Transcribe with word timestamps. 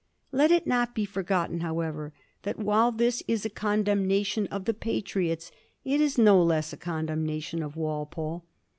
Let 0.31 0.49
it 0.49 0.65
not 0.65 0.95
be 0.95 1.05
forgotten, 1.05 1.59
however, 1.59 2.11
that, 2.41 2.57
while 2.57 2.91
this 2.91 3.21
is 3.27 3.45
a 3.45 3.51
condemnation 3.51 4.47
of 4.47 4.65
the 4.65 4.73
Patriots, 4.73 5.51
it 5.85 6.01
is 6.01 6.17
no 6.17 6.41
less 6.41 6.73
a 6.73 6.77
condemnation 6.77 7.61
of 7.61 7.75
Walpole. 7.75 8.43